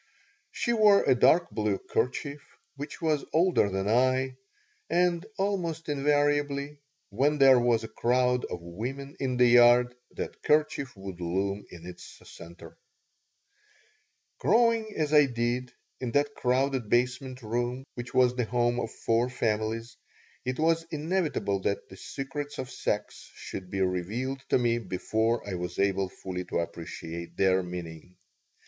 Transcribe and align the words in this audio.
She 0.51 0.73
wore 0.73 1.03
a 1.03 1.13
dark 1.13 1.51
blue 1.51 1.77
kerchief, 1.77 2.41
which 2.75 3.03
was 3.03 3.23
older 3.33 3.69
than 3.69 3.87
I, 3.87 4.35
and 4.89 5.23
almost 5.37 5.89
invariably, 5.89 6.79
when 7.11 7.37
there 7.37 7.59
was 7.59 7.83
a 7.83 7.87
crowd 7.87 8.43
of 8.45 8.63
women 8.63 9.15
in 9.19 9.37
the 9.37 9.45
yard, 9.45 9.93
that 10.17 10.41
kerchief 10.41 10.97
would 10.97 11.21
loom 11.21 11.65
in 11.69 11.85
its 11.85 12.19
center 12.27 12.79
Growing 14.39 14.91
as 14.97 15.13
I 15.13 15.27
did 15.27 15.71
in 15.99 16.13
that 16.13 16.33
crowded 16.33 16.89
basement 16.89 17.43
room 17.43 17.83
which 17.93 18.11
was 18.11 18.33
the 18.33 18.45
home 18.45 18.79
of 18.79 18.89
four 18.89 19.29
families, 19.29 19.97
it 20.43 20.57
was 20.57 20.81
inevitable 20.89 21.59
that 21.59 21.89
the 21.89 21.95
secrets 21.97 22.57
of 22.57 22.71
sex 22.71 23.29
should 23.35 23.69
be 23.69 23.81
revealed 23.81 24.41
to 24.49 24.57
me 24.57 24.79
before 24.79 25.47
I 25.47 25.53
was 25.53 25.77
able 25.77 26.09
fully 26.09 26.45
to 26.45 26.57
appreciate 26.57 27.37
their 27.37 27.61
meaning. 27.61 28.15